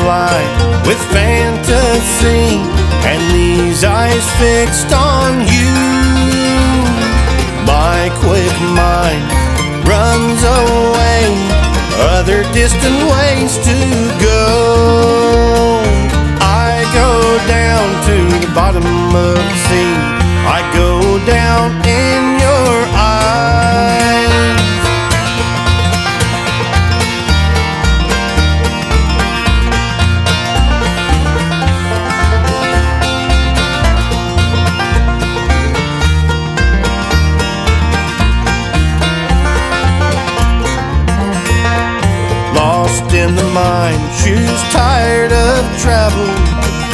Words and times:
fly 0.00 0.38
with 0.86 0.98
fantasy 1.14 2.58
and 3.06 3.20
these 3.30 3.84
eyes 3.84 4.26
fixed 4.42 4.90
on 4.92 5.40
you. 5.46 5.74
My 7.66 8.10
quick 8.24 8.56
mind 8.74 9.24
runs 9.86 10.42
away, 10.42 11.22
other 12.18 12.42
distant 12.52 12.98
ways 13.12 13.52
to 13.66 13.83
fine 43.74 44.06
shoes, 44.22 44.60
tired 44.70 45.32
of 45.32 45.60
travel, 45.82 46.30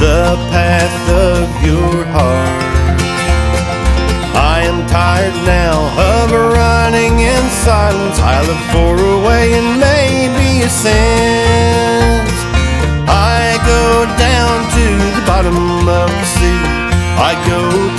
the 0.04 0.24
path 0.52 1.00
of 1.28 1.44
your 1.68 1.96
heart. 2.16 3.00
I 4.54 4.58
am 4.70 4.78
tired 4.88 5.38
now 5.60 5.76
of 6.14 6.26
running 6.32 7.14
in 7.34 7.44
silence. 7.68 8.18
I 8.34 8.36
look 8.48 8.62
for 8.74 8.92
a 9.14 9.16
way 9.28 9.44
and 9.60 9.70
maybe 9.88 10.48
a 10.68 10.70
sense. 10.86 12.36
I 13.36 13.40
go 13.72 13.84
down 14.28 14.56
to 14.76 14.86
the 15.16 15.24
bottom 15.30 15.58
of 16.00 16.08
the 16.20 16.28
sea. 16.36 16.62
I 17.28 17.32
go 17.52 17.89